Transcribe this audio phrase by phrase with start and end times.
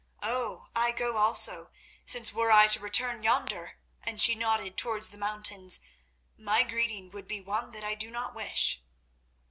[0.23, 1.69] Oh, I go also,
[2.05, 5.79] since were I to return yonder," and she nodded towards the mountains,
[6.35, 8.81] "my greeting would be one that I do not wish."